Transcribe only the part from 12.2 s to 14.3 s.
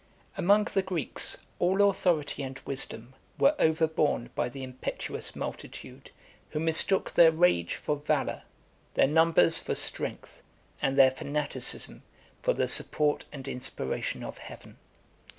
for the support and inspiration